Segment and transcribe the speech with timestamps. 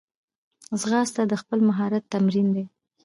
[0.81, 2.65] ځغاسته د خپل مهارت تمرین دی